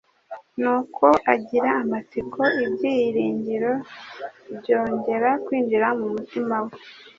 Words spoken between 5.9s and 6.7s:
mu mutima